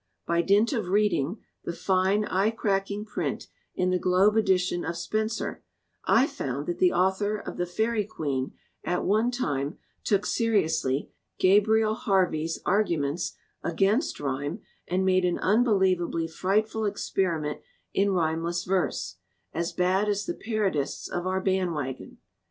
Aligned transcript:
By 0.25 0.41
dint 0.41 0.73
of 0.73 0.87
reading 0.87 1.43
the 1.63 1.73
fine 1.73 2.25
eye 2.25 2.49
cracking 2.49 3.05
print 3.05 3.45
in 3.75 3.91
the 3.91 3.99
Globe 3.99 4.35
Edition 4.35 4.83
of 4.83 4.97
Spenser 4.97 5.61
I 6.05 6.25
found 6.25 6.65
that 6.65 6.79
the 6.79 6.91
author 6.91 7.37
of 7.37 7.57
the 7.57 7.67
Faerie 7.67 8.07
Queen 8.07 8.51
at 8.83 9.05
one 9.05 9.29
time 9.29 9.77
took 10.03 10.25
seriously 10.25 11.11
Gabriel 11.37 11.93
Harvey's 11.93 12.59
argu 12.63 12.97
ments 12.97 13.33
against 13.63 14.19
rhyme 14.19 14.61
and 14.87 15.05
made 15.05 15.23
an 15.23 15.37
unbelievably 15.37 16.29
frightful 16.29 16.85
experiment 16.85 17.61
in 17.93 18.07
rhymeless 18.09 18.63
verse 18.65 19.17
as 19.53 19.71
bad 19.71 20.09
as 20.09 20.25
the 20.25 20.33
parodists 20.33 21.07
of 21.09 21.27
our 21.27 21.39
band 21.41 21.75
wagon. 21.75 22.17